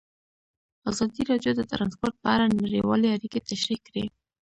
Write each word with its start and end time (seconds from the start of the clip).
ازادي 0.91 1.21
راډیو 1.31 1.51
د 1.55 1.61
ترانسپورټ 1.71 2.15
په 2.23 2.27
اړه 2.35 2.45
نړیوالې 2.63 3.07
اړیکې 3.15 3.39
تشریح 3.49 3.79
کړي. 3.87 4.05